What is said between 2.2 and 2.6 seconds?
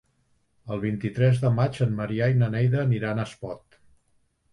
i na